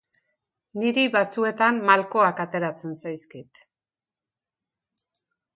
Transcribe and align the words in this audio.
Niri 0.83 1.03
batzuetan 1.15 1.77
malkoak 1.89 2.43
ateratzen 2.45 2.97
zaizkit. 3.05 3.65